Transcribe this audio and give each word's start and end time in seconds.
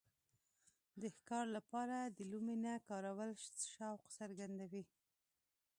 د 0.99 1.01
ښکار 1.15 1.45
لپاره 1.57 1.97
د 2.17 2.19
لومې 2.31 2.55
نه 2.65 2.73
کارول 2.89 3.31
شوق 3.73 3.99
څرګندوي. 4.17 4.83